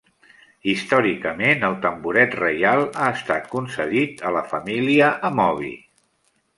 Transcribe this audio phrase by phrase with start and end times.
[0.71, 5.75] Històricament el tamboret reial ha estat concedit a la família Amobi.